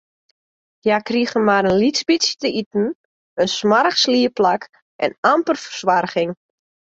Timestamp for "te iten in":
2.41-3.49